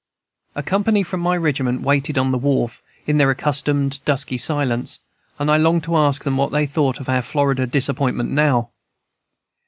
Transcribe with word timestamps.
"A 0.55 0.63
company 0.63 1.03
from 1.03 1.19
my 1.19 1.37
regiment 1.37 1.81
waited 1.83 2.17
on 2.17 2.31
the 2.31 2.39
wharf, 2.39 2.81
in 3.05 3.19
their 3.19 3.29
accustomed 3.29 4.03
dusky 4.03 4.35
silence, 4.35 4.99
and 5.37 5.51
I 5.51 5.57
longed 5.57 5.83
to 5.83 5.95
ask 5.95 6.23
them 6.23 6.37
what 6.37 6.51
they 6.51 6.65
thought 6.65 6.99
of 6.99 7.07
our 7.07 7.21
Florida 7.21 7.67
disappointment 7.67 8.31
now? 8.31 8.71